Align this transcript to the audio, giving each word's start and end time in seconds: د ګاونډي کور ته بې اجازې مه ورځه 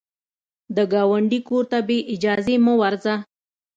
د 0.75 0.77
ګاونډي 0.93 1.39
کور 1.47 1.63
ته 1.71 1.79
بې 1.87 1.97
اجازې 2.13 2.55
مه 2.65 2.73
ورځه 2.81 3.15